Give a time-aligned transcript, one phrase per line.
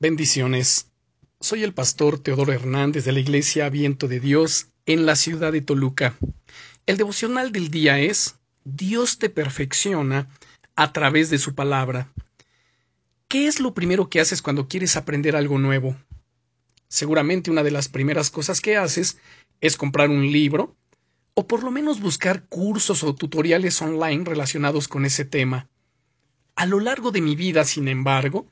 [0.00, 0.92] Bendiciones.
[1.40, 5.60] Soy el pastor Teodoro Hernández de la Iglesia Viento de Dios en la ciudad de
[5.60, 6.14] Toluca.
[6.86, 10.28] El devocional del día es Dios te perfecciona
[10.76, 12.12] a través de su palabra.
[13.26, 15.96] ¿Qué es lo primero que haces cuando quieres aprender algo nuevo?
[16.86, 19.18] Seguramente una de las primeras cosas que haces
[19.60, 20.76] es comprar un libro
[21.34, 25.68] o por lo menos buscar cursos o tutoriales online relacionados con ese tema.
[26.54, 28.46] A lo largo de mi vida, sin embargo,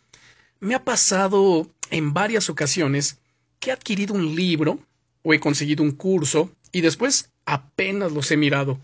[0.61, 3.19] me ha pasado en varias ocasiones
[3.60, 4.78] que he adquirido un libro
[5.23, 8.78] o he conseguido un curso y después apenas los he mirado.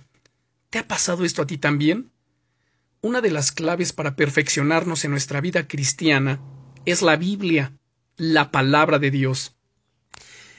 [0.70, 2.10] ¿Te ha pasado esto a ti también?
[3.00, 6.40] Una de las claves para perfeccionarnos en nuestra vida cristiana
[6.84, 7.72] es la Biblia,
[8.16, 9.56] la palabra de Dios.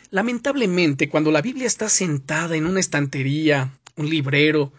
[0.09, 4.73] Lamentablemente, cuando la Biblia está sentada en una estantería, un librero,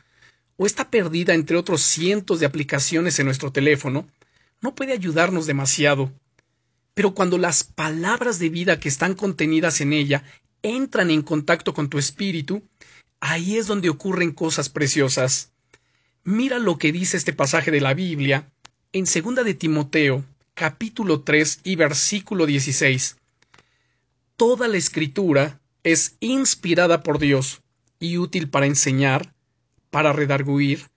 [0.56, 4.06] o está perdida entre otros cientos de aplicaciones en nuestro teléfono,
[4.60, 6.12] no puede ayudarnos demasiado.
[6.94, 10.24] Pero cuando las palabras de vida que están contenidas en ella
[10.62, 12.62] entran en contacto con tu espíritu,
[13.20, 15.52] ahí es donde ocurren cosas preciosas.
[16.22, 18.50] Mira lo que dice este pasaje de la Biblia
[18.92, 23.16] en 2 de Timoteo, capítulo 3 y versículo 16.
[24.36, 27.60] Toda la escritura es inspirada por Dios
[27.98, 29.34] y útil para enseñar,
[29.90, 30.88] para redarguir,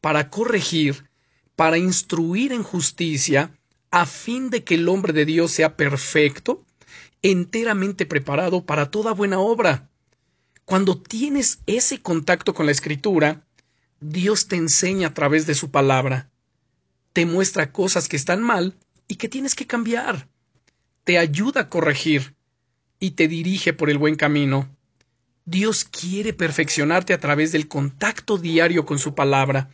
[0.00, 1.08] para corregir,
[1.56, 3.55] para instruir en justicia,
[3.90, 6.64] a fin de que el hombre de Dios sea perfecto,
[7.22, 9.88] enteramente preparado para toda buena obra.
[10.64, 13.46] Cuando tienes ese contacto con la Escritura,
[14.00, 16.30] Dios te enseña a través de su palabra,
[17.12, 18.76] te muestra cosas que están mal
[19.08, 20.28] y que tienes que cambiar,
[21.04, 22.34] te ayuda a corregir
[22.98, 24.68] y te dirige por el buen camino.
[25.44, 29.70] Dios quiere perfeccionarte a través del contacto diario con su palabra.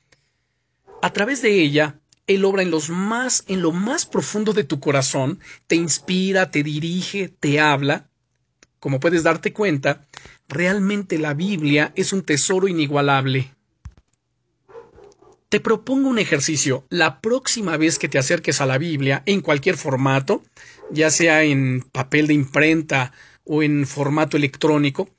[1.01, 4.81] A través de ella, él obra en los más, en lo más profundo de tu
[4.81, 8.09] corazón, te inspira, te dirige, te habla.
[8.79, 10.07] Como puedes darte cuenta,
[10.49, 13.53] realmente la Biblia es un tesoro inigualable.
[15.49, 16.87] Te propongo un ejercicio.
[16.89, 20.43] La próxima vez que te acerques a la Biblia, en cualquier formato,
[20.91, 23.13] ya sea en papel de imprenta
[23.45, 25.11] o en formato electrónico,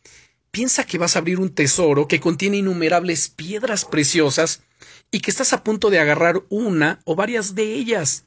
[0.54, 4.62] piensa que vas a abrir un tesoro que contiene innumerables piedras preciosas
[5.10, 8.26] y que estás a punto de agarrar una o varias de ellas.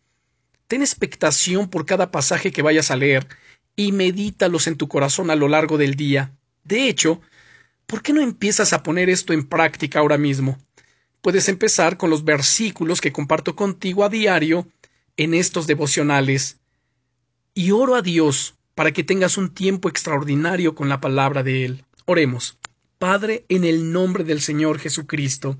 [0.66, 3.28] Ten expectación por cada pasaje que vayas a leer
[3.76, 6.32] y medítalos en tu corazón a lo largo del día.
[6.64, 7.20] De hecho,
[7.86, 10.58] ¿por qué no empiezas a poner esto en práctica ahora mismo?
[11.20, 14.66] Puedes empezar con los versículos que comparto contigo a diario
[15.16, 16.58] en estos devocionales.
[17.54, 21.85] Y oro a Dios para que tengas un tiempo extraordinario con la palabra de Él.
[22.08, 22.56] Oremos.
[22.98, 25.58] Padre, en el nombre del Señor Jesucristo,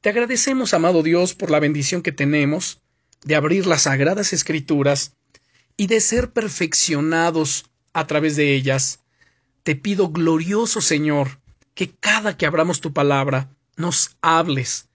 [0.00, 2.80] te agradecemos, amado Dios, por la bendición que tenemos
[3.24, 5.14] de abrir las sagradas escrituras
[5.76, 9.00] y de ser perfeccionados a través de ellas.
[9.62, 11.38] Te pido, glorioso Señor,
[11.74, 14.88] que cada que abramos tu palabra, nos hables.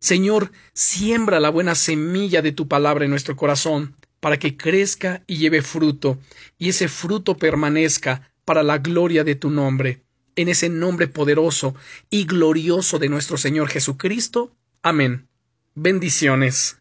[0.00, 5.38] Señor, siembra la buena semilla de tu palabra en nuestro corazón, para que crezca y
[5.38, 6.18] lleve fruto,
[6.58, 10.00] y ese fruto permanezca para la gloria de tu nombre
[10.34, 11.74] en ese nombre poderoso
[12.08, 14.56] y glorioso de nuestro Señor Jesucristo.
[14.80, 15.28] Amén.
[15.74, 16.78] Bendiciones.